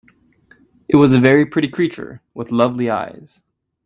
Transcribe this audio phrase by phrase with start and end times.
[0.87, 3.39] It was a very pretty creature, with lovely eyes.